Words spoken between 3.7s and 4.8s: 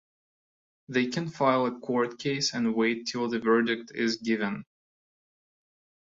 is given.